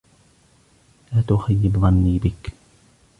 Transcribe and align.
لا 1.13 1.21
تخيب 1.27 1.77
ظني 1.77 2.19
بك! 2.19 2.53